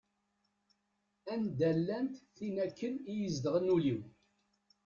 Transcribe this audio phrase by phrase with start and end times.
[1.33, 4.01] Anda-llatt tin akken i izedɣen ul-iw?